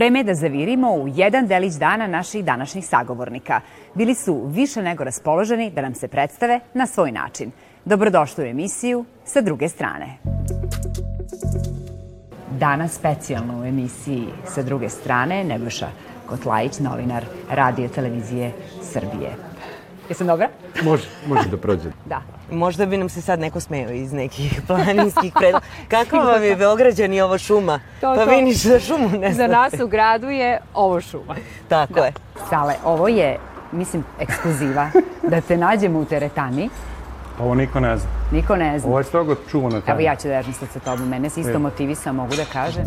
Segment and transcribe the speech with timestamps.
[0.00, 3.60] Vreme je da zavirimo u jedan delić dana naših današnjih sagovornika.
[3.94, 7.50] Bili su više nego raspoloženi da nam se predstave na svoj način.
[7.84, 10.06] Dobrodošli u emisiju sa druge strane.
[12.58, 15.88] Danas specijalno u emisiji sa druge strane Nebojša
[16.26, 19.34] Kotlajić, novinar radio televizije Srbije.
[20.10, 20.48] Jesam dobra?
[20.82, 21.90] Može, može da prođe.
[22.06, 22.22] Da.
[22.52, 25.66] Možda bi nam se sad neko smeo iz nekih planinskih predloga.
[25.88, 27.80] Kako vam je Beograđan i ovo šuma?
[28.00, 28.30] To, pa to.
[28.30, 29.52] vi ništa za šumu ne Za znate.
[29.52, 31.34] nas u gradu je ovo šuma.
[31.68, 32.12] Tako je.
[32.48, 33.38] Sale, ovo je,
[33.72, 34.90] mislim, ekskluziva.
[35.22, 36.68] Da te nađemo u teretani,
[37.38, 38.08] Ovo niko ne zna.
[38.32, 38.88] niko ne zna.
[38.88, 39.92] Ovo je strogo čuvana tajna.
[39.92, 41.08] Evo ja ću da dežem sad sa tobom.
[41.08, 41.58] Mene se isto E.
[41.58, 42.84] motivisa, mogu da kažem.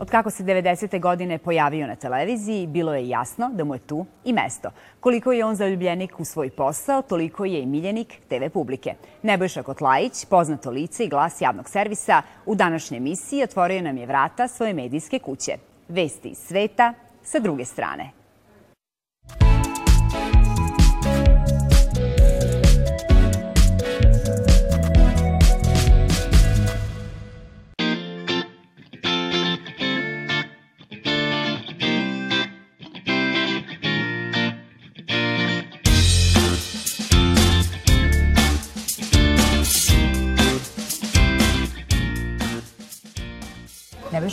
[0.00, 1.00] Od kako se 90.
[1.00, 4.70] godine pojavio na televiziji, bilo je jasno da mu je tu i mesto.
[5.00, 8.94] Koliko je on zaljubljenik u svoj posao, toliko je i miljenik TV publike.
[9.22, 14.48] Nebojša Kotlajić, poznato lice i glas javnog servisa, u današnjoj emisiji otvorio nam je vrata
[14.48, 15.52] svoje medijske kuće.
[15.88, 18.17] Vesti iz sveta sa druge strane.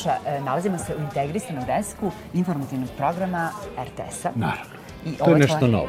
[0.06, 4.32] Nebojša, e, nalazimo se u integrisanom desku informativnog programa RTS-a.
[4.36, 4.76] Naravno.
[5.06, 5.88] I To je nešto tvoje- novo.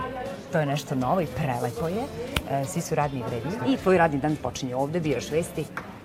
[0.53, 2.03] To je nešto novo i prelepo je.
[2.50, 3.75] E, Svi su radni i vredni.
[3.75, 5.64] I tvoj radni dan počinje ovde, biraš vesti.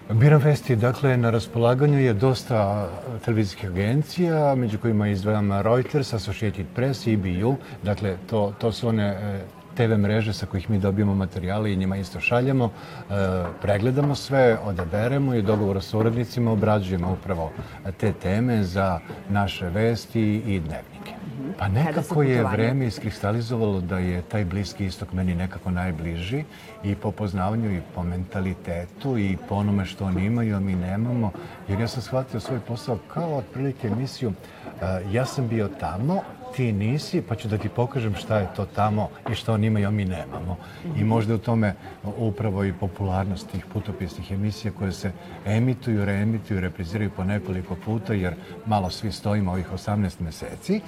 [0.10, 2.90] Biram vesti, dakle, na raspolaganju je dosta
[3.26, 7.56] televizijskih agencija, među kojima izdvajam Reuters, Associated Press, EBU.
[7.84, 9.42] Dakle, to, to su one e,
[9.76, 12.66] TV mreže sa kojih mi dobijamo materijale i njima isto šaljemo.
[12.66, 13.14] E,
[13.62, 17.52] pregledamo sve, odaberemo i u dogovoru sa urednicima obrađujemo upravo
[17.98, 19.00] te teme za
[19.30, 21.14] naše vesti i dnevnike.
[21.58, 26.44] Pa su nekako je vreme iskristalizovalo da je taj bliski istok meni nekako najbliži
[26.84, 31.32] i po poznavanju i po mentalitetu i po onome što oni imaju, a mi nemamo.
[31.68, 36.22] Jer ja sam shvatio svoj posao kao otprilike emisiju e, ja sam bio tamo,
[36.56, 39.88] ti nisi, pa ću da ti pokažem šta je to tamo i šta oni imaju,
[39.88, 40.58] a mi nemamo.
[40.98, 41.76] I možda u tome
[42.18, 45.12] upravo i popularnost tih putopisnih emisija koje se
[45.46, 48.36] emituju, reemituju, repriziraju po nekoliko puta, jer
[48.66, 50.82] malo svi stojimo ovih 18 meseci,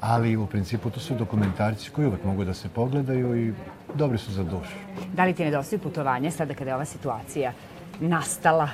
[0.00, 3.52] ali u principu to su dokumentarci koji uvek mogu da se pogledaju i
[3.94, 4.76] dobri su za dušu.
[5.12, 7.52] Da li ti nedostaju putovanje sada kada je ova situacija
[8.00, 8.68] nastala?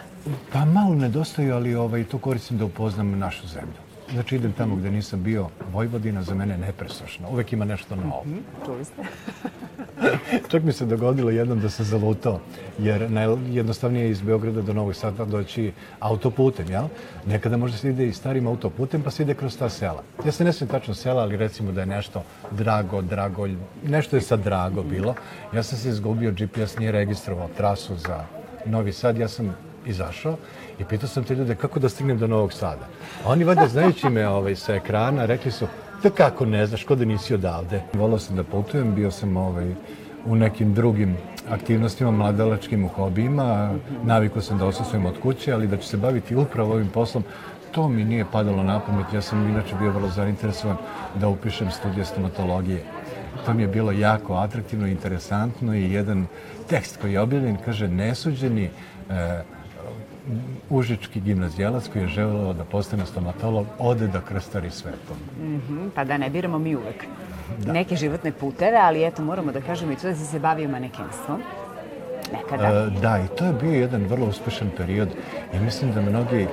[0.53, 3.86] Pa malo nedostaju, ali ovaj, to koristim da upoznam našu zemlju.
[4.13, 8.25] Znači idem tamo gde nisam bio, Vojvodina za mene nepresušna, uvek ima nešto novo.
[8.67, 9.03] Čuli ste?
[10.51, 12.41] Čak mi se dogodilo jednom da sam zalutao,
[12.79, 16.85] jer najjednostavnije je iz Beograda do Novog Sada doći autoputem, jel?
[17.27, 20.03] Nekada možda se ide i starim autoputem, pa se ide kroz ta sela.
[20.25, 23.57] Ja se ne smijem tačno sela, ali recimo da je nešto drago, dragolj,
[23.87, 25.15] nešto je sad drago bilo.
[25.55, 28.25] Ja sam se izgubio, GPS nije registrovao trasu za
[28.67, 29.57] Novi Sad, ja sam
[29.87, 30.37] izašao
[30.79, 32.87] i pitao sam te ljude kako da stignem do Novog Sada.
[33.25, 35.67] A oni valjda znajući me ovaj, sa ekrana rekli su
[36.03, 37.83] da kako ne znaš, ko da nisi odavde.
[37.95, 39.75] Volao sam da putujem, bio sam ovaj,
[40.27, 41.17] u nekim drugim
[41.51, 43.75] aktivnostima, mladalačkim u hobijima.
[44.03, 47.25] Navikao sam da osasujem od kuće, ali da ću se baviti upravo ovim poslom,
[47.73, 49.07] to mi nije padalo na pamet.
[49.15, 50.77] Ja sam inače bio vrlo zainteresovan
[51.15, 52.85] da upišem studije stomatologije.
[53.47, 56.27] To mi je bilo jako atraktivno, interesantno i jedan
[56.69, 59.43] tekst koji je objavljen kaže nesuđeni e,
[60.71, 65.17] užički gimnazijalac koji je želeo da postane stomatolog ode da krstari svetom.
[65.41, 67.05] Mhm, pa da ne biramo mi uvek
[67.67, 71.43] neke životne puteve, ali eto, moramo da kažemo i to da si se bavio manekenstvom.
[72.33, 72.67] Nekada.
[72.69, 75.09] E, da, i to je bio jedan vrlo uspešan period
[75.55, 76.49] i mislim da mnogi e,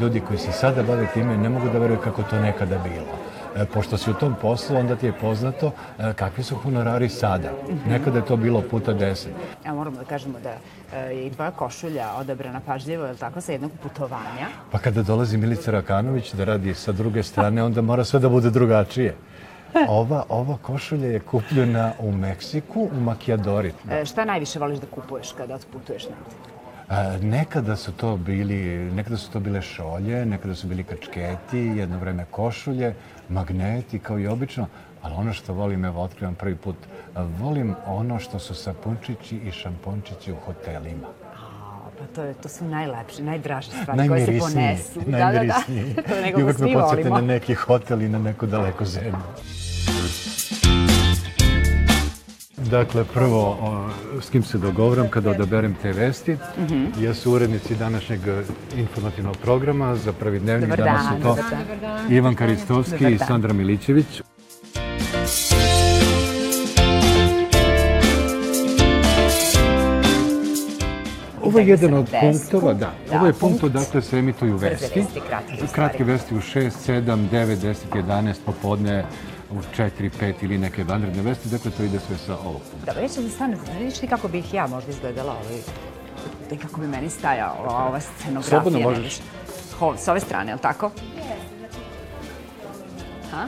[0.00, 3.25] ljudi koji se sada bave time ne mogu da veruju kako to nekada bilo.
[3.56, 7.50] E, pošto si u tom poslu, onda ti je poznato e, kakvi su honorari sada.
[7.88, 9.32] Nekada je to bilo puta deset.
[9.64, 10.50] Evo moramo da kažemo da
[10.96, 14.48] e, je i tvoja košulja odabrana pažljivo, je li tako, sa jednog putovanja.
[14.70, 18.50] Pa kada dolazi Milica Rakanović da radi sa druge strane, onda mora sve da bude
[18.50, 19.14] drugačije.
[19.88, 23.72] Ova, ova košulja je kupljena u Meksiku, u Makijadori.
[23.90, 26.55] E, šta najviše voliš da kupuješ kada otputuješ negde?
[27.22, 32.24] Nekada su to bili, nekada su to bile šolje, nekada su bili kačketi, jedno vreme
[32.30, 32.94] košulje,
[33.28, 34.66] magneti kao i obično,
[35.02, 36.76] ali ono što volim, evo otkrivam prvi put,
[37.14, 41.08] volim ono što su sapunčići i šampončići u hotelima.
[41.98, 45.00] Pa to, je, to su najlepše, najdraže stvari koje se ponesu.
[45.06, 45.06] najmirisniji.
[45.06, 46.38] Da, da, da.
[46.38, 49.16] I uvek me podsjete na neki hotel i na neku daleku zemlju.
[52.70, 53.88] Dakle, prvo, o,
[54.20, 56.36] s kim se dogovoram kada odaberem te vesti,
[56.98, 58.20] jesu urednici današnjeg
[58.76, 60.70] informativnog programa za prvi dnevnik.
[60.70, 62.12] Dobar Danas dan, su to dobar dan.
[62.12, 63.18] Ivan Karistovski Dobar i.
[63.18, 64.22] Sandra Milićević.
[71.42, 72.92] Ovo je jedan od punktova, da.
[73.10, 75.00] Da, Ovo je punkt odakle se emituju vesti.
[75.00, 75.20] vesti.
[75.74, 79.04] Kratke vesti u 6, 7, 9, 10, 11, popodne
[79.50, 81.48] u 4, 5 ili neke vanredne vesti.
[81.48, 82.92] Dakle, to ide sve sa ovog punkta.
[82.92, 85.60] Dobro, ću da stane, vidiš ti kako bih ja možda izgledala ovaj,
[86.52, 88.60] i kako bi meni stajala ova scenografija.
[88.60, 89.04] Slobodno možeš.
[89.04, 89.18] viš?
[89.78, 90.90] Ho, s ove strane, je li tako?
[93.30, 93.46] Ha?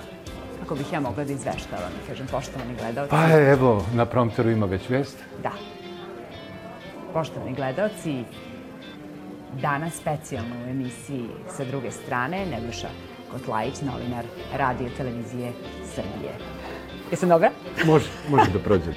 [0.61, 3.11] Kako bih ja mogla da izveštavam, da kažem, poštovani gledalci?
[3.11, 5.17] Pa evo, na prompteru ima već vest.
[5.43, 5.53] Da.
[7.13, 8.25] Poštovani gledalci,
[9.63, 12.89] danas specijalno u emisiji sa druge strane Nebojša
[13.33, 14.25] Kotlajić, novinar
[14.57, 15.53] radio televizije
[15.95, 16.33] Srbije.
[17.11, 17.51] Jesam dobra?
[17.87, 18.93] Može, može da prođe.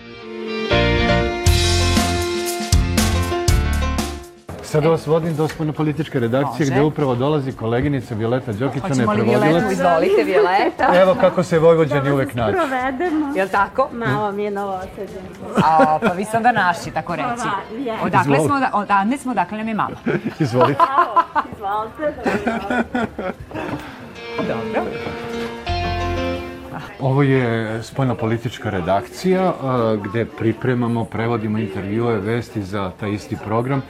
[4.63, 6.71] Sada vas vodim do spoljno političke redakcije Može.
[6.71, 9.51] gde upravo dolazi koleginica Violeta Đokić, ona je Hoćemo li prevodilac.
[9.51, 9.71] Violetu?
[9.71, 11.01] Izvolite, Violeta.
[11.01, 12.57] Evo kako se Vojvođani uvek nađu.
[12.57, 13.33] Provedemo.
[13.35, 13.89] Je li tako?
[13.91, 15.23] Malo mi je novosađen.
[15.63, 17.27] A, pa vi ste onda naši, tako reći.
[17.43, 17.97] Pa, je.
[18.03, 19.95] Odakle smo, da, odakle smo, odakle nam je mama.
[20.39, 20.83] Izvolite.
[21.53, 22.13] Izvolite.
[24.47, 24.81] Dobro.
[26.99, 29.53] Ovo je spoljno politička redakcija
[30.03, 33.81] gde pripremamo, prevodimo intervjue, vesti za taj isti program.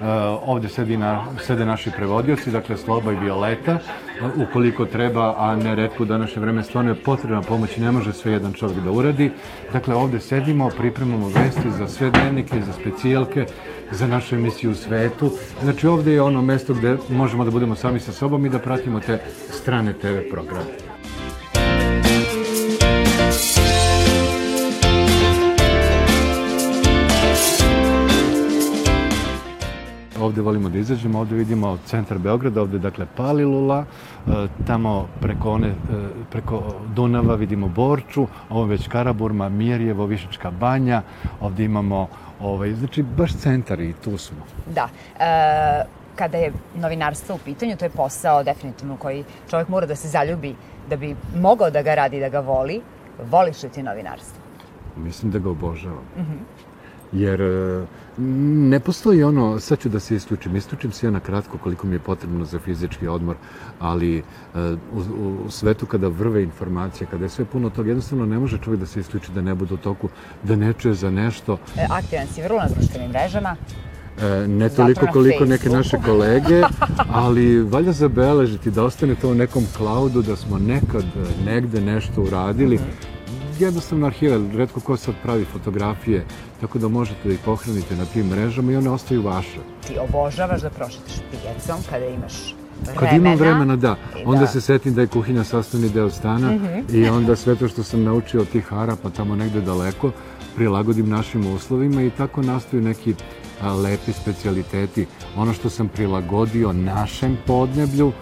[0.00, 3.78] A, ovde sedi na, sede naši prevodioci, dakle Sloba i Violeta,
[4.22, 7.92] a, ukoliko treba, a ne redko u današnje vreme stvarno je potrebna pomoć i ne
[7.92, 9.30] može sve jedan čovjek da uradi.
[9.72, 13.46] Dakle, ovde sedimo, pripremamo vesti za sve dnevnike, za specijalke,
[13.90, 15.30] za našu emisiju u svetu.
[15.62, 19.00] Znači, ovde je ono mesto gde možemo da budemo sami sa sobom i da pratimo
[19.00, 19.18] te
[19.50, 20.93] strane TV programe.
[30.24, 35.68] Ovde volimo da izađemo, ovde vidimo centar Beograda, ovde dakle Palilula, e, tamo preko, one,
[35.68, 35.74] e,
[36.30, 36.62] preko
[36.94, 41.02] Dunava vidimo Borču, ovo već Karaburma, Mirjevo, Višečka banja,
[41.40, 42.08] ovde imamo,
[42.40, 44.46] ovaj, znači baš centar i tu smo.
[44.74, 44.88] Da.
[45.20, 45.84] E,
[46.16, 50.54] kada je novinarstvo u pitanju, to je posao definitivno koji čovjek mora da se zaljubi
[50.88, 52.80] da bi mogao da ga radi, da ga voli.
[53.30, 54.42] Voliš li ti novinarstvo?
[54.96, 56.04] Mislim da ga obožavam.
[57.14, 57.84] Jer e,
[58.18, 61.94] ne postoji ono, sad ću da se isključim, isključim se ja na kratko koliko mi
[61.94, 63.36] je potrebno za fizički odmor,
[63.80, 64.22] ali e,
[64.92, 64.98] u,
[65.46, 68.86] u, svetu kada vrve informacije, kada je sve puno toga, jednostavno ne može čovjek da
[68.86, 70.08] se isključi da ne bude u toku,
[70.42, 73.56] da ne čuje za nešto, E, aktivan si vrlo na društvenim mrežama.
[74.22, 76.62] E, ne toliko koliko neke naše kolege,
[77.12, 81.04] ali valja zabeležiti da ostane to u nekom klaudu da smo nekad
[81.46, 82.78] negde nešto uradili.
[83.58, 86.24] Jednostavno arhive, redko ko sad pravi fotografije,
[86.60, 89.58] tako da možete da ih pohranite na tim mrežama i one ostaju vaše.
[89.86, 93.00] Ti obožavaš da prošetaš pijacom kada imaš vremena.
[93.00, 93.96] Kad imam vremena, da.
[94.24, 94.46] Onda da.
[94.46, 96.58] se setim da je kuhinja sastavni deo stana
[96.92, 100.10] i onda sve to što sam naučio od tih harapa tamo negde daleko
[100.56, 103.14] prilagodim našim uslovima i tako nastaju neki
[103.62, 105.06] a, lepi specijaliteti.
[105.36, 108.12] Ono što sam prilagodio našem podneblju,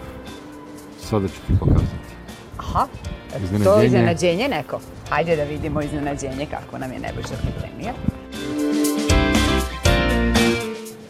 [1.01, 2.13] sada ću ti pokazati.
[2.57, 2.87] Aha,
[3.31, 3.85] to Iznenađenje.
[3.85, 4.79] iznenađenje neko.
[5.13, 7.93] Hajde da vidimo iznenađenje kako nam je Nebojša pripremio.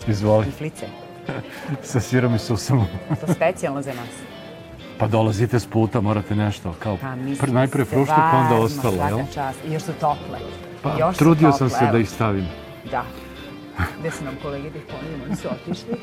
[0.07, 0.87] Izvoli, Iflice,
[1.91, 2.87] sa sirom i susamom.
[3.21, 4.09] to specijalno za nas.
[4.97, 6.75] Pa dolazite s puta, morate nešto.
[6.79, 9.25] Kao, Pa pr- najpre fruške, pa onda ostalo, svaka jel?
[9.33, 9.59] čast.
[9.67, 10.39] I još su tople.
[10.81, 11.91] Pa, još trudio tople, sam se evo.
[11.91, 12.45] da ih stavim.
[12.91, 13.03] Da.
[13.99, 15.97] Gde su nam kolege da ih ponijemo, oni su otišli.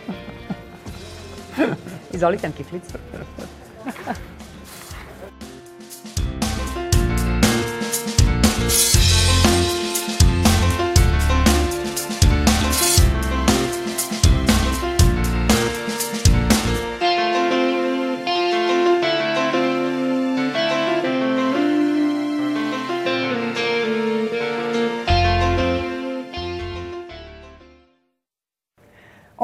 [2.15, 2.99] Izvolite nam kiflicu.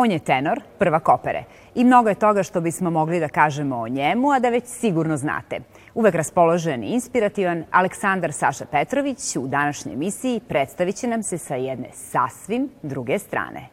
[0.06, 1.44] On je tenor, prvak opere.
[1.74, 5.16] I mnogo je toga što bismo mogli da kažemo o njemu, a da već sigurno
[5.16, 5.58] znate.
[5.94, 11.54] Uvek raspoložen i inspirativan, Aleksandar Saša Petrović u današnjoj emisiji predstavit će nam se sa
[11.54, 13.68] jedne sasvim druge strane.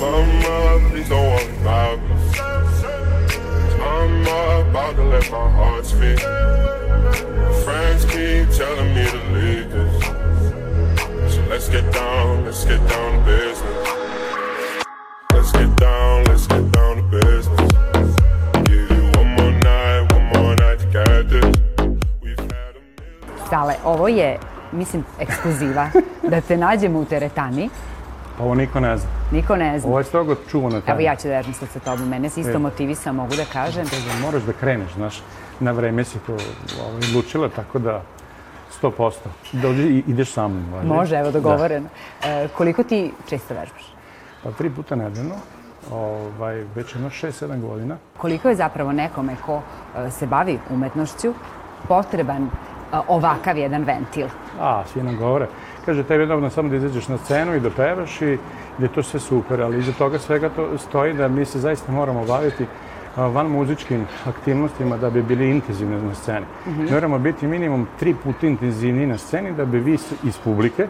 [0.00, 2.11] Mama, please don't worry about.
[4.94, 6.20] time to my heart speak.
[7.64, 10.04] Friends keep telling me to leave this.
[11.34, 13.88] So let's get down, let's get down to business.
[15.32, 15.52] Let's
[23.84, 24.38] ovo je,
[24.72, 25.88] mislim, ekskluziva.
[26.30, 27.70] da se nađemo u teretani.
[28.42, 29.08] Ovo niko ne zna.
[29.30, 29.88] Niko ne zna.
[29.88, 30.92] Ovo je strogo čuvano tajna.
[30.92, 32.08] Evo ja ću da vežem sad sa tobom.
[32.08, 32.58] Mene si isto E.
[32.58, 33.84] motivisa, mogu da kažem.
[33.84, 35.22] Da Moraš da kreneš, znaš.
[35.60, 38.02] Na vreme si to ovaj, odlučila, tako da
[38.82, 39.12] 100%.
[39.52, 40.72] Dođi i ideš sa mnom.
[40.72, 40.86] važi?
[40.88, 41.32] Može, evo Da.
[41.32, 41.88] dogovoreno.
[42.24, 43.94] E, koliko ti često vežbaš?
[44.42, 45.34] Pa tri puta nedeljno,
[45.92, 47.96] ovaj, već jedno 6-7 godina.
[48.18, 49.60] Koliko je zapravo nekome ko
[49.98, 51.34] e, se bavi umetnošću
[51.88, 52.48] potreban e,
[53.08, 54.26] ovakav jedan ventil?
[54.60, 55.46] A, svi nam govore.
[55.84, 58.38] Kaže, tebi je dovoljno samo da izađeš na scenu i da pevaš i
[58.78, 61.92] da je to sve super, ali iza toga svega to stoji da mi se zaista
[61.92, 62.66] moramo baviti
[63.16, 66.46] van muzičkim aktivnostima da bi bili intenzivni na sceni.
[66.90, 70.88] Moramo biti minimum tri puta intenzivniji na sceni da bi vi iz publike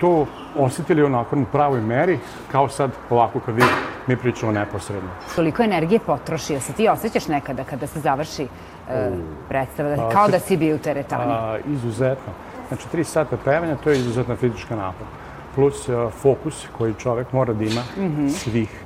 [0.00, 0.26] to
[0.56, 2.18] osjetili onako u pravoj meri,
[2.52, 3.62] kao sad ovako kad vi,
[4.06, 5.10] mi pričamo neposredno.
[5.34, 6.52] Koliko energije potroši?
[6.52, 8.42] Jel se ti osjećaš nekada kada se završi
[8.90, 9.10] e,
[9.48, 9.96] predstava?
[9.96, 11.32] Da, kao da si bio u teretani?
[11.32, 12.32] A, izuzetno.
[12.68, 15.06] Znači, tri sata pevanja, to je izuzetna fizička napor.
[15.54, 17.82] Plus a, fokus koji čovek mora da ima
[18.30, 18.80] svih,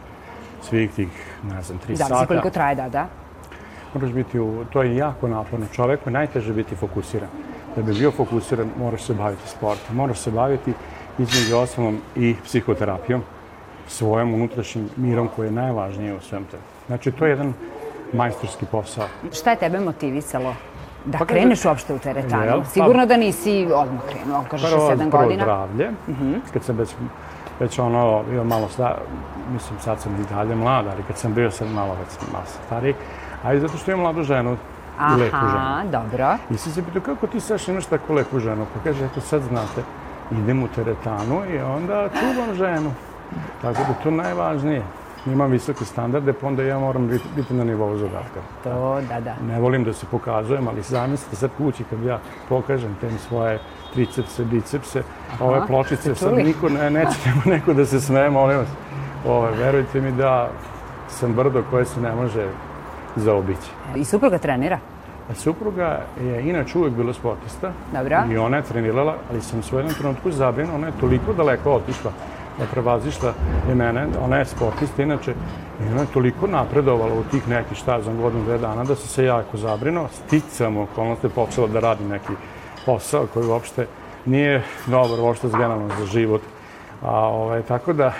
[0.62, 1.08] svih tih,
[1.42, 2.26] ne znam, tri Zavisi sata.
[2.26, 3.06] koliko traje, da, da.
[3.94, 5.66] Moraš biti u, to je jako naporno.
[5.72, 7.28] Čoveku najteže biti fokusiran.
[7.76, 9.96] Da bi bio fokusiran, moraš se baviti sportom.
[9.96, 10.72] Moraš se baviti
[11.18, 13.22] između ostalom i psihoterapijom,
[13.88, 16.62] svojom unutrašnjim mirom koji je najvažnije u svem tome.
[16.86, 17.52] Znači, to je jedan
[18.12, 19.06] majstorski posao.
[19.32, 20.54] Šta je tebe motivisalo
[21.04, 22.44] da Pa kreneš uopšte u teretanu?
[22.44, 22.60] Jel?
[22.60, 25.42] Pa- Sigurno da nisi odmah krenuo, kažeš Prvo, 7 prvo godina.
[25.44, 25.90] zdravlje,
[26.52, 26.94] kad sam već,
[27.60, 28.94] već ono, bio malo sta,
[29.52, 32.44] mislim sad sam i dalje mlad, ali kad sam bio sad malo već sam malo
[32.66, 32.94] stariji,
[33.44, 34.56] a i zato što imam mladu ženu
[35.16, 35.56] i lepu ženu.
[35.56, 36.36] Aha, dobro.
[36.50, 38.66] I sam se pitao, kako ti Saša imaš tako lepu ženu?
[38.74, 39.82] Pa kaže, eto sad znate,
[40.32, 42.90] idem u teretanu i onda čuvam ženu.
[43.62, 44.82] Tako da to najvažnije.
[45.26, 48.40] Imam visoke standarde, pa onda ja moram biti, biti na nivou zadatka.
[48.64, 49.34] To, da, da.
[49.46, 53.58] Ne volim da se pokazujem, ali zamislite sad kući kad ja pokažem tem svoje
[53.92, 55.02] tricepse, bicepse,
[55.40, 57.18] ove pločice, sad niko ne, neće
[57.54, 58.68] neko da se smeje, molim vas.
[59.26, 60.50] Ove, verujte mi da
[61.08, 62.46] sam brdo koje se ne može
[63.16, 63.70] zaobići.
[63.96, 64.78] I supruga trenira?
[65.30, 67.72] A supruga je inače uvek bila sportista.
[67.92, 68.22] Dobro.
[68.30, 72.12] I ona je trenirala, ali sam u jednom trenutku zabrinuo, ona je toliko daleko otišla
[72.58, 73.32] da prevazišla
[73.68, 75.34] je mene, ona je sportista inače,
[75.80, 79.08] i ona je toliko napredovala u tih nekih, šta znam, godinu, dve dana, da sam
[79.08, 80.08] se jako zabrinuo.
[80.08, 82.32] Sticam okolnosti počela da radim neki
[82.86, 83.86] posao koji uopšte
[84.26, 86.42] nije dobar uopšte generalno za život.
[87.02, 88.12] A, ovaj, tako da,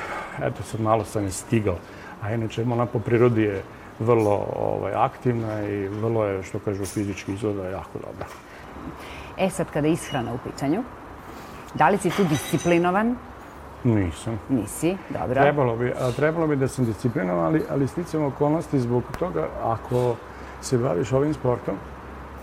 [0.43, 1.77] eto sad malo sam je stigao.
[2.23, 3.63] A inače, ona po prirodi je
[3.99, 8.27] vrlo ovaj, aktivna i vrlo je, što kažu, fizički izgleda jako dobra.
[9.39, 10.83] E sad kada je ishrana u pitanju,
[11.75, 13.17] da li si tu disciplinovan?
[13.85, 14.39] Nisam.
[14.49, 15.35] Nisi, dobro.
[15.35, 20.17] Trebalo bi, a, trebalo bi da sam disciplinovan, ali, ali sticam okolnosti zbog toga ako
[20.61, 21.75] se baviš ovim sportom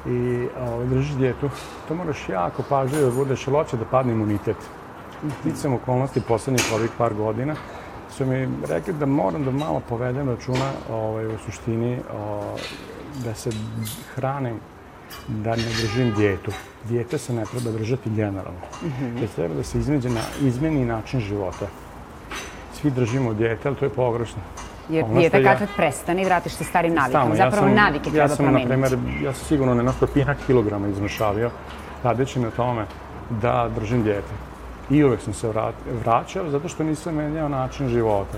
[0.06, 1.50] i ovaj, držiš dijetu,
[1.88, 4.58] to moraš jako pažljivo da budeš, hoće da padne imunitet.
[5.40, 7.56] Sticam okolnosti poslednjih ovih par godina
[8.10, 12.42] su mi rekli da moram da malo povedem računa ovaj, u suštini o,
[13.26, 13.50] da se
[14.16, 14.60] hranim
[15.28, 16.52] da ne držim dijetu.
[16.84, 18.60] Dijete se ne treba držati generalno.
[19.22, 21.66] Već treba da se izmeđe na, izmeni način života.
[22.74, 24.42] Svi držimo dijete, ali to je pogrešno.
[24.90, 27.10] Jer Ono dijete ja- kad prestane i vratiš se starim navikama.
[27.12, 28.68] Stalno, ja Zapravo sam- navike treba ja sam, na promeniti.
[28.70, 31.52] primer, ja sam sigurno ne na stotinak kilograma izmršavio,
[32.04, 32.86] radeći na tome
[33.32, 34.34] da držim dijete.
[34.90, 35.76] I uvek sam se vrat,
[36.06, 38.38] vraćao zato što nisam menjao način života.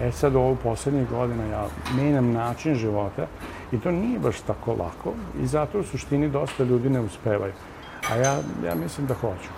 [0.00, 3.26] E sad ovu poslednjih godina ja menjam način života
[3.72, 7.52] i to nije baš tako lako i zato u suštini dosta ljudi ne uspevaju.
[8.10, 9.48] A ja, ja mislim da hoću.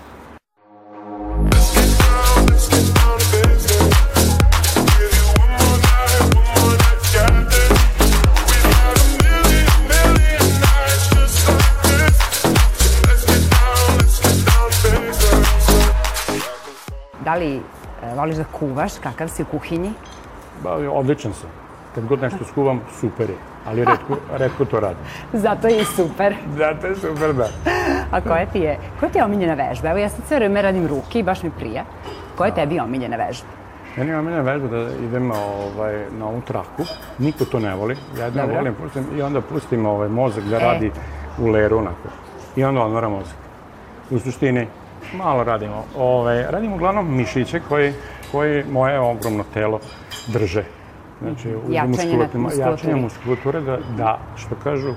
[17.24, 17.60] Da li e,
[18.16, 18.92] voliš da kuvaš?
[19.02, 19.92] Kakav si u kuhinji?
[20.62, 21.65] Ba, odličan sam.
[21.96, 23.36] Kad god nešto skuvam, super je.
[23.66, 25.04] Ali redko, redko to radim.
[25.44, 26.34] Zato je super.
[26.58, 27.48] Da, to je super, da.
[28.10, 29.88] A koja ti je, koja ti je omiljena vežba?
[29.90, 31.84] Evo ja sad sve vreme radim ruke i baš mi prija.
[32.36, 33.48] Koja je tebi omiljena vežba?
[33.96, 36.84] Meni je omiljena vežba da idem ovaj, na ovu traku.
[37.18, 37.96] Niko to ne voli.
[38.18, 38.56] Ja jedno Dobro.
[38.56, 40.60] volim pustim, i onda pustim ovaj, mozak da E.
[40.60, 40.90] radi
[41.38, 42.08] u leru onako.
[42.56, 43.36] I onda odmora mozak.
[44.10, 44.66] U suštini,
[45.14, 45.84] malo radimo.
[45.98, 47.92] Ovaj, radimo uglavnom mišiće koji,
[48.32, 49.80] koji moje ogromno telo
[50.26, 50.64] drže.
[51.22, 51.72] Znači, mhm.
[51.72, 52.70] jačanje, muskulature, muskulature.
[52.70, 54.94] jačanje muskulature da, da, što kažu,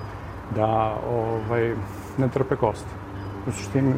[0.56, 1.74] da ovaj,
[2.18, 2.90] ne trpe kosti.
[3.48, 3.94] U suštini,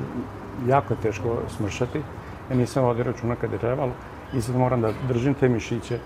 [0.68, 2.02] jako je teško smršati.
[2.50, 3.92] Ja nisam vodio računa kada je trebalo
[4.34, 6.00] i sad moram da držim te mišiće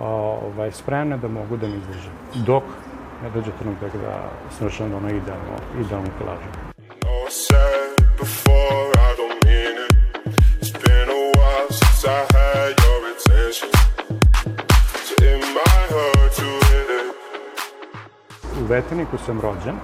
[0.00, 2.12] ovaj, spremne da mogu da mi izdržim.
[2.46, 2.62] Dok
[3.22, 6.66] ne dođe trenutak da smršam do ono idealno, idealno kilažu.
[8.18, 9.92] Before, I don't mean it.
[10.60, 12.85] It's been a while since I had you.
[18.66, 19.74] U Veterniku sam rođen.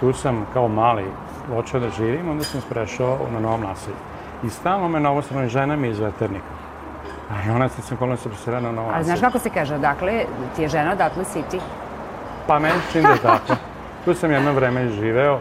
[0.00, 1.04] Tu sam kao mali
[1.48, 3.96] počeo da živim, onda sam sprešao na novom naselju.
[4.44, 6.54] I stalno me na obostrano žena mi iz Veternika.
[7.30, 9.16] A ona se sam kolona se preselila na novo Ali naselje.
[9.16, 10.24] znaš kako se kaže, odakle
[10.56, 11.60] ti je žena, odatle si ti?
[12.46, 13.56] Pa meni čini da je tako.
[14.04, 15.38] Tu sam jedno vreme živeo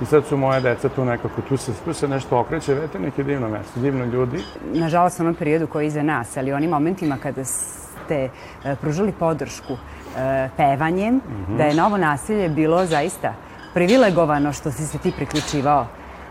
[0.00, 3.24] i sad su moje deca tu nekako, tu se, tu se nešto okreće, Veternik je
[3.24, 4.38] divno mesto, divno ljudi.
[4.72, 8.28] Nažalost, onom periodu koji je iza nas, ali onim momentima kada ste
[8.64, 9.76] e, pružali podršku
[10.16, 11.56] e, pevanjem, Mhm.
[11.56, 13.32] da je novo naselje bilo zaista
[13.74, 15.86] privilegovano što si se ti priključivao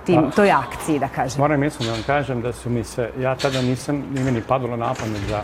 [0.06, 1.40] tim, toj akciji, da kažem.
[1.40, 4.78] Moram mislim da vam kažem da su mi se, ja tada nisam, nije ni padalo
[4.78, 5.44] na pamet da,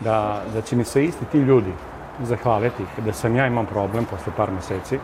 [0.00, 1.72] da, da će mi se isti ti ljudi
[2.22, 4.94] zahvaliti da sam ja imam problem posle par meseci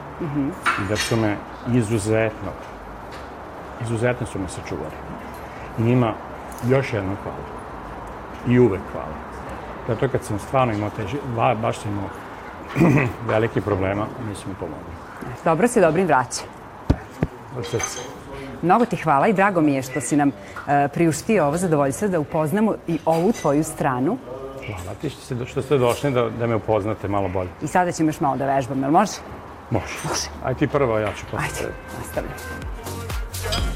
[0.79, 1.37] i da su me
[1.69, 2.51] izuzetno,
[3.83, 4.95] izuzetno su me sačuvali.
[5.79, 6.13] I njima
[6.69, 7.47] još jednom hvala.
[8.49, 9.17] I uvek hvala.
[9.89, 12.09] Zato kad sam stvarno imao teži, ba, baš sam imao
[13.33, 14.93] velike problema, mi su mi pomogli.
[15.45, 16.43] Dobro se dobrim vraća.
[17.59, 18.01] Od srca.
[18.63, 22.21] Mnogo ti hvala i drago mi je što si nam e, priuštio ovo zadovoljstvo da
[22.21, 24.19] upoznamo i ovu tvoju stranu.
[24.67, 27.51] Hvala ti što ste, što ste došli da, da me upoznate malo bolje.
[27.63, 29.13] I sada ćemo još malo da vežbamo, jel može?
[29.71, 29.95] Može.
[30.09, 30.29] Može.
[30.45, 31.47] Aj ti prvo, ja ću posle.
[31.47, 33.72] Ajde, nastavljamo.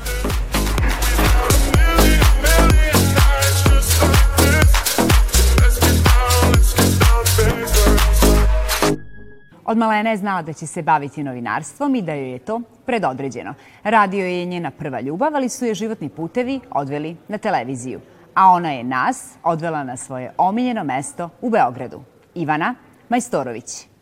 [9.68, 13.54] Od malena je znala da će se baviti novinarstvom i da joj je to predodređeno.
[13.84, 18.00] Radio je njena prva ljubav, ali su je životni putevi odveli na televiziju.
[18.34, 22.00] A ona je nas odvela na svoje omiljeno mesto u Beogradu.
[22.34, 22.74] Ivana
[23.08, 23.95] Majstorović.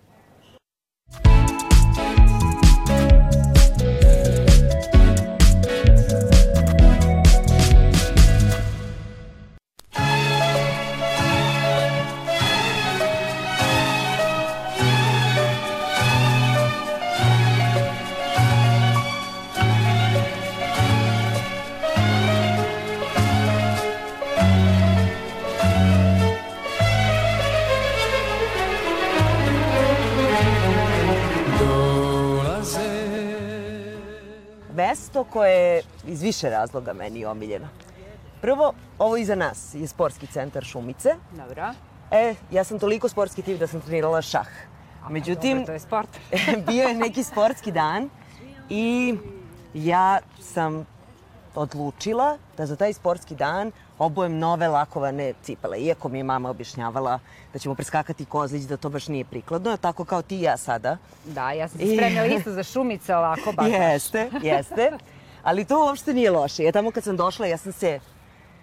[34.75, 37.69] Mesto koje je iz više razloga meni omiljeno.
[38.41, 41.15] Prvo, ovo iza nas je sportski centar Šumice.
[41.37, 41.75] Dobro.
[42.11, 44.49] E, ja sam toliko sportski tip da sam trenirala šah.
[45.11, 46.09] Međutim, to je sport.
[46.69, 48.11] bio je neki sportski dan
[48.71, 49.15] i
[49.75, 50.87] ja sam
[51.55, 55.79] odlučila da za taj sportski dan obujem nove lakovane cipele.
[55.79, 57.19] Iako mi je mama objašnjavala
[57.53, 60.97] da ćemo preskakati kozlić, da to baš nije prikladno, tako kao ti i ja sada.
[61.25, 63.67] Da, ja sam se spremila isto za šumice, ovako baš.
[63.71, 64.91] Jeste, jeste.
[65.43, 66.65] Ali to uopšte nije loše.
[66.65, 68.01] Ja tamo kad sam došla, ja sam se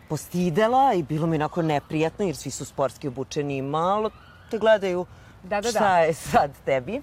[0.10, 4.10] postidela i bilo mi onako neprijatno jer svi su sportski obučeni i malo
[4.50, 5.06] te gledaju
[5.44, 5.98] Da, da, šta da.
[5.98, 7.02] je sad tebi.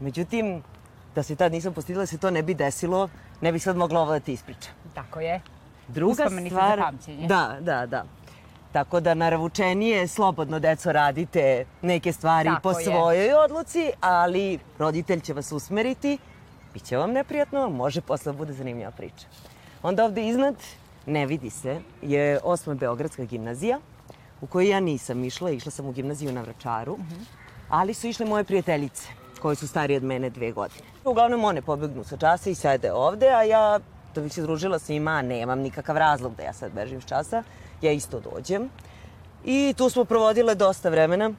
[0.00, 0.62] Međutim,
[1.14, 3.08] da se tad nisam postidela, se to ne bi desilo,
[3.40, 4.72] ne bi sad mogla ovo da ti ispričam.
[4.94, 5.40] Tako je.
[5.88, 6.78] Druga stvar...
[6.78, 7.26] za pamćenje.
[7.26, 8.04] Da, da, da.
[8.72, 12.84] Tako da naravučenije slobodno, deco, radite neke stvari Tako po je.
[12.84, 16.18] svojoj odluci, ali roditelj će vas usmeriti,
[16.74, 19.26] bit će vam neprijatno, može posle da bude zanimljiva priča.
[19.82, 20.54] Onda ovde iznad,
[21.06, 23.78] ne vidi se, je osma Beogradska gimnazija,
[24.40, 26.98] u kojoj ja nisam išla, išla sam u gimnaziju na Vračaru,
[27.68, 29.08] ali su išle moje prijateljice,
[29.42, 30.84] koje su starije od mene dve godine.
[31.04, 33.80] Uglavnom one pobegnu sa časa i sede ovde, a ja,
[34.14, 37.42] da bih se družila s njima, nemam nikakav razlog da ja sad bežim s časa,
[37.82, 38.68] ja isto dođem.
[39.44, 41.30] I tu smo provodile dosta vremena.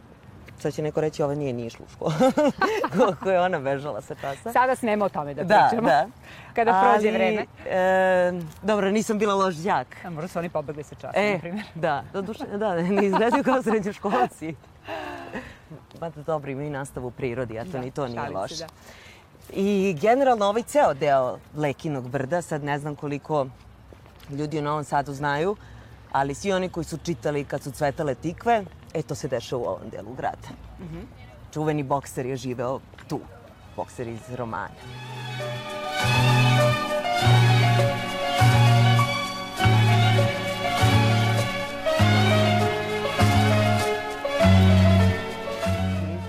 [0.60, 2.12] Sad će neko reći, ova nije ni išla u školu.
[2.98, 4.52] Koliko je ona bežala sa časa.
[4.52, 5.88] Sada snemo o tome da Da, pričamo.
[5.88, 6.08] da.
[6.56, 7.46] Kada prođe Ali, vreme.
[7.68, 8.34] E,
[8.64, 9.88] dobro, nisam bila loš đak.
[10.06, 11.66] A možda su oni pobegli sa časa, E, na primjer.
[11.76, 14.56] da, doduše, da, ne izgledaju kao srednjoškolci.
[16.00, 18.56] Ba da dobro, imaju nastavu u prirodi, a to ni to nije se, loše.
[18.56, 18.68] da.
[19.50, 23.48] I generalno ovaj ceo deo Lekinog brda, sad ne znam koliko
[24.30, 25.56] ljudi u Novom Sadu znaju,
[26.12, 29.66] ali svi oni koji su čitali kad su cvetale tikve, e to se dešava u
[29.66, 30.48] ovom delu grada.
[31.54, 33.20] Čuveni bokser je živeo tu,
[33.76, 34.70] bokser iz romana.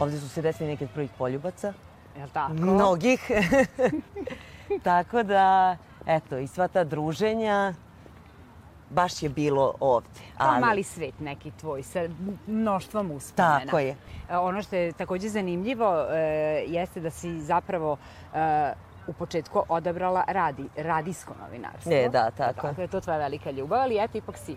[0.00, 1.72] Ovde su se desili neki od prvih poljubaca,
[2.18, 2.52] Jel tako?
[2.52, 3.30] mnogih.
[4.82, 7.74] Tako da, eto, i sva ta druženja
[8.90, 10.08] baš je bilo ovde.
[10.38, 12.00] Kao mali svet neki tvoj sa
[12.46, 13.60] mnoštvom uspomena.
[13.64, 13.96] Tako je.
[14.30, 16.16] E, Ono što je takođe zanimljivo e,
[16.66, 17.96] jeste da si zapravo
[18.34, 18.72] e,
[19.06, 21.92] u početku odabrala radi, radijsko novinarstvo.
[21.92, 22.70] E, da, tako je.
[22.70, 24.56] Dakle, to je tvoja velika ljubav, ali eto, ipak si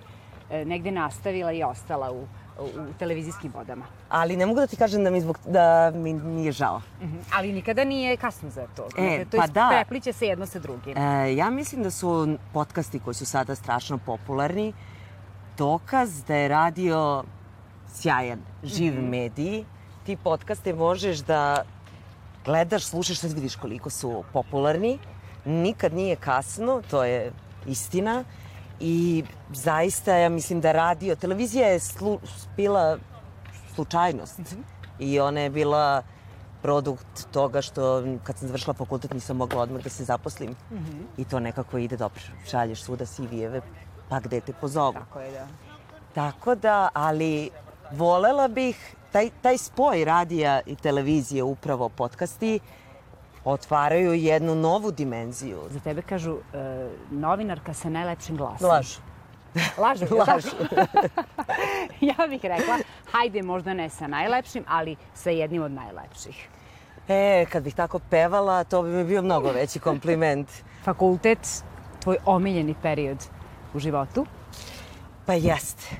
[0.50, 2.28] e, negde nastavila i ostala u,
[2.60, 3.86] u televizijskim vodama.
[4.10, 6.82] Ali ne mogu da ti kažem da mi, zbog, da mi nije žao.
[7.02, 7.18] Mhm.
[7.34, 8.88] Ali nikada nije kasno za to.
[8.98, 9.70] E, Dakle, to pa da.
[9.72, 10.98] prepliće se jedno sa drugim.
[10.98, 12.14] E, ja mislim da su
[12.54, 14.74] podcasti koji su sada strašno popularni
[15.58, 17.24] dokaz da je radio
[17.90, 19.06] sjajan, živ Mhm.
[19.06, 19.64] medij.
[20.06, 21.64] Ti podcaste možeš da
[22.46, 25.00] gledaš, slušaš, sad vidiš koliko su popularni.
[25.46, 27.32] Nikad nije kasno, to je
[27.66, 28.24] istina.
[28.80, 32.20] I zaista, ja mislim da radio, televizija je slu,
[32.58, 32.98] bila
[33.76, 34.40] slučajnost.
[35.00, 36.04] I ona je bila
[36.62, 40.56] produkt toga što kad sam završila fakultet nisam mogla odmah da se zaposlim.
[41.18, 42.22] I to nekako ide dobro.
[42.50, 43.62] Šalješ svuda CV-eve,
[44.10, 44.94] pa gde te pozovu.
[44.94, 45.48] Tako je, da.
[46.14, 47.50] Tako da, ali
[47.92, 52.60] volela bih, taj, taj spoj radija i televizije, upravo podcasti,
[53.48, 55.62] otvaraju jednu novu dimenziju.
[55.70, 58.70] Za tebe kažu e, novinarka sa najlepšim glasom.
[58.70, 59.00] Lažu.
[59.78, 60.56] Lažu, Lažu.
[62.10, 62.78] ja bih rekla,
[63.12, 66.50] hajde možda ne sa najlepšim, ali sa jednim od najlepših.
[67.08, 70.50] E, kad bih tako pevala, to bi mi bio mnogo veći kompliment.
[70.86, 71.64] Fakultet,
[72.04, 73.18] tvoj omiljeni period
[73.74, 74.26] u životu.
[75.26, 75.96] Pa jeste.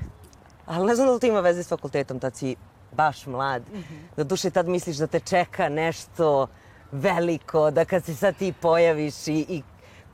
[0.66, 2.56] Ali ne znam da li to ima veze s fakultetom, tad si
[2.92, 3.62] baš mlad.
[4.16, 6.46] Do duše tad misliš da te čeka nešto
[6.92, 9.62] veliko, da kad se sad ti pojaviš i, i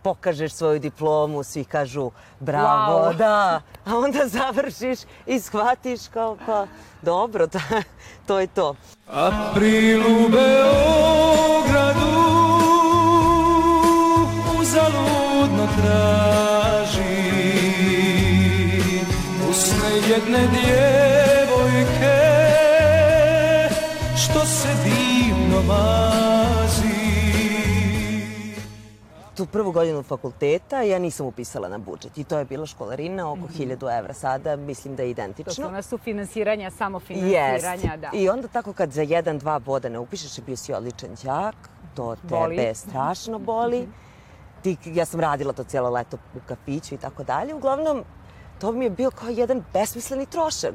[0.03, 2.11] pokažeš svoju diplomu, svi kažu
[2.41, 3.17] bravo, Wow.
[3.17, 3.61] da.
[3.85, 6.67] A onda završiš i shvatiš kao pa
[7.03, 7.59] dobro, to,
[8.27, 8.75] to je to.
[9.07, 12.15] April u Beogradu
[14.61, 17.25] uzaludno traži
[19.51, 21.04] usne jedne djevojke
[29.45, 33.41] Tu prvu godinu fakulteta ja nisam upisala na budžet i to je bila školarina oko
[33.49, 34.15] 1000 evra.
[34.15, 35.53] Sada mislim da je To identično.
[35.55, 38.01] su ona sufinansiranja, samofinansiranja, Jest.
[38.01, 38.11] da.
[38.13, 41.55] I onda tako kad za jedan, dva boda ne upišeš bio si odličan đak,
[41.95, 42.57] to Boli.
[42.57, 43.89] tebe strašno boli.
[44.63, 47.55] Ti, ja sam radila to cijelo leto u kafiću i tako dalje.
[47.55, 48.05] Uglavnom,
[48.61, 50.75] to mi je bio kao jedan besmisleni trošak.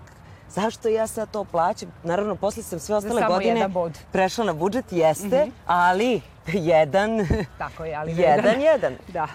[0.49, 1.89] Zašto ja sad to plaćam?
[2.03, 7.85] Naravno, posle sam sve ostale samo godine jedan prešla na budžet, jeste, ali jedan, Tako
[7.85, 8.93] je, ali jedan, jedan.
[9.07, 9.27] Da.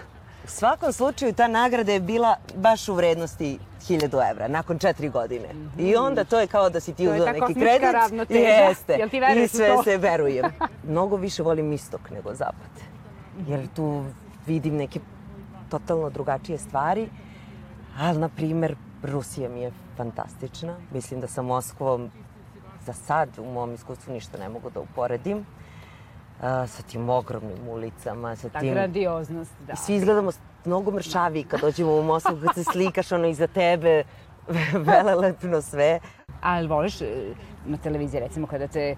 [0.43, 5.47] U svakom slučaju ta nagrada je bila baš u vrednosti 1000 evra nakon četiri godine.
[5.77, 7.11] I onda to je kao da si ti Mhm.
[7.11, 7.91] To je ta neki kredit.
[7.93, 8.39] ravnoteža.
[8.39, 8.93] Jeste.
[8.93, 9.83] Jel ti veruješ I sve to?
[9.83, 10.45] se verujem.
[10.89, 12.71] Mnogo više volim istok nego zapad.
[13.47, 14.03] Jer tu
[14.45, 14.99] vidim neke
[15.69, 17.09] totalno drugačije stvari.
[17.99, 18.75] Ali, na primer,
[19.05, 20.75] Rusija mi je fantastična.
[20.91, 22.11] Mislim da sa Moskvom
[22.81, 25.45] za sad u mom iskustvu ništa ne mogu da uporedim.
[26.41, 28.73] A, sa tim ogromnim ulicama, sa Ta tim...
[28.73, 29.75] grandioznost, da.
[29.75, 30.31] Svi izgledamo
[30.65, 34.03] mnogo mršaviji kad dođemo u Moskvu, kad se slikaš ono iza tebe,
[34.87, 35.99] velelepno sve.
[36.41, 37.33] Ali voliš e,
[37.65, 38.95] na televiziji, recimo, kada te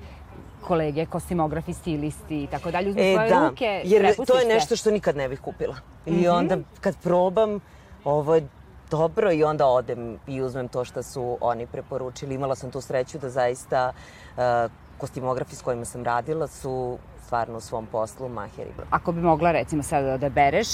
[0.62, 4.76] kolege, kostimografi, stilisti i tako dalje, uzmu E, svoje da, ruke, jer to je nešto
[4.76, 5.76] što nikad ne bih kupila.
[6.06, 6.30] I Mhm.
[6.30, 7.60] onda kad probam,
[8.04, 8.48] ovo je
[8.92, 12.36] dobro i onda odem i uzmem to što su oni preporučili.
[12.36, 13.94] Imala sam tu sreću da zaista
[14.38, 14.44] uh,
[14.98, 18.72] kostimografi s kojima sam radila su stvarno u svom poslu maheri.
[18.90, 20.68] Ako bi mogla, recimo, sada da odabereš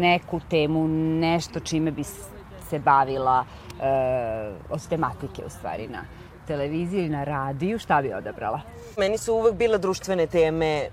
[0.00, 0.88] neku temu,
[1.20, 2.04] nešto čime bi
[2.68, 3.44] se bavila
[3.80, 6.04] e, od tematike, u stvari, na
[6.46, 8.60] televiziji ili na radiju, šta bi odabrala?
[8.98, 10.88] Meni su uvek bile društvene teme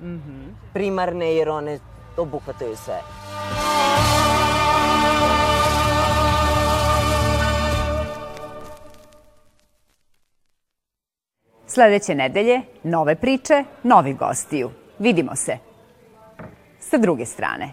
[0.73, 1.79] primarne jer one
[2.17, 3.01] obuhvataju sve.
[11.73, 14.69] Sledeće nedelje, nove priče, novi gostiju.
[14.99, 15.57] Vidimo se.
[16.79, 17.69] Sa druge strane.